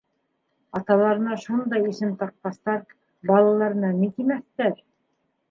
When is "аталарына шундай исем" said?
0.77-2.15